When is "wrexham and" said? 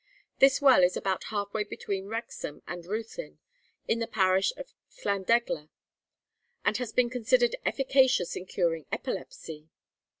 2.07-2.83